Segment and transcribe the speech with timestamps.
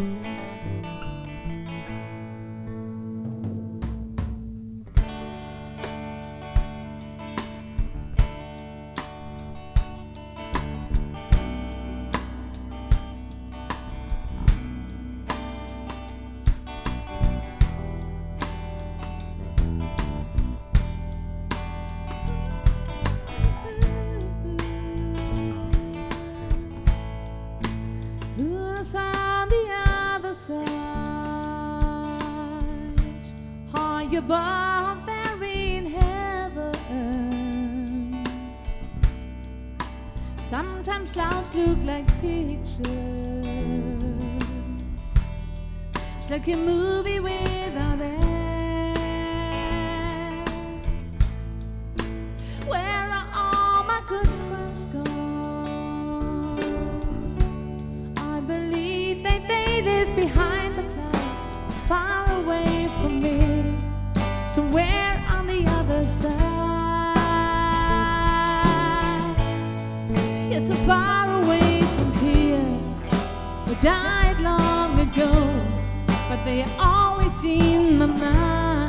[0.00, 0.39] Who's
[34.20, 36.74] Above there in heaven.
[40.38, 42.84] Sometimes lives look like pictures.
[46.18, 48.18] It's like a movie without end.
[52.66, 56.60] Where are all my good friends gone?
[58.18, 60.49] I believe that they live behind
[65.28, 66.38] on the other side.
[70.66, 72.62] So far away from here,
[73.80, 75.32] died long ago,
[76.28, 78.86] but they are always in my mind.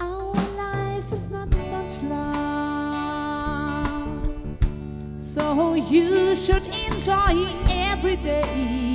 [0.00, 3.08] Our life is not such long,
[5.18, 8.91] so you should enjoy every day.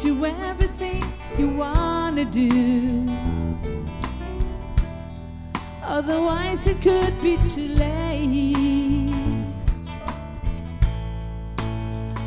[0.00, 1.02] Do everything
[1.38, 3.10] you wanna do.
[5.82, 9.12] Otherwise, it could be too late.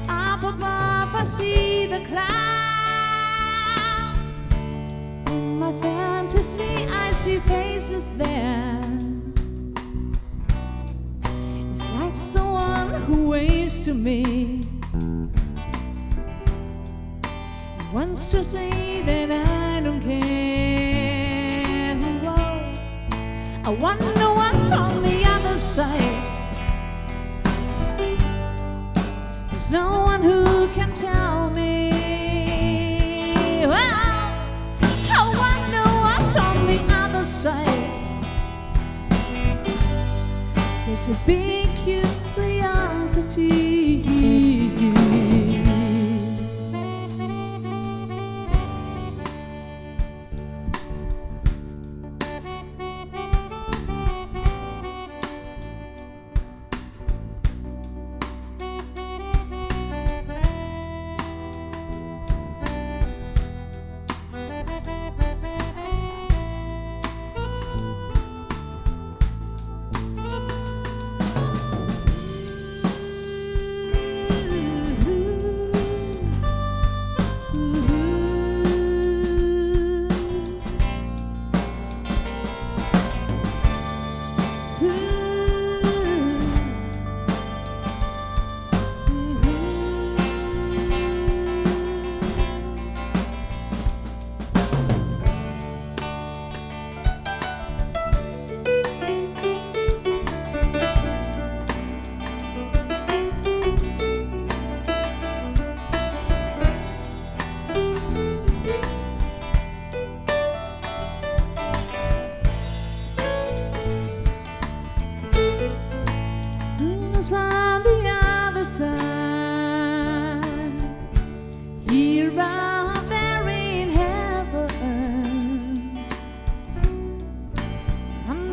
[0.10, 2.28] Up above, I see the clouds.
[5.28, 8.82] In my fantasy, I see faces there.
[11.24, 14.62] It's like someone who waves to me.
[17.94, 21.96] Wants to say that I don't care.
[22.24, 22.74] Whoa.
[23.66, 26.00] I wonder what's on the other side.
[29.52, 31.92] There's no one who can tell me.
[35.14, 37.90] I wonder what's on the other side.
[40.88, 41.61] It's a big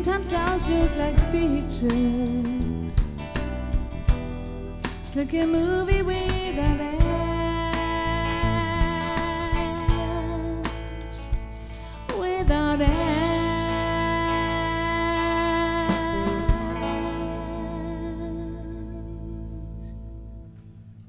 [0.01, 2.93] Sometimes lives look like pictures.
[5.01, 7.03] It's like a movie without end.
[12.17, 12.95] Without end.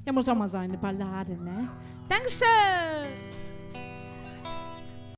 [0.04, 1.68] Ja muss auch mal sein, eine Ballade, ne?
[2.08, 3.59] Dankeschön!